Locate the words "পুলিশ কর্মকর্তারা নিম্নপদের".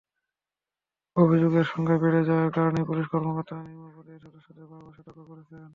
2.89-4.17